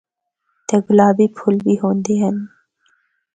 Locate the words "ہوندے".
1.81-2.15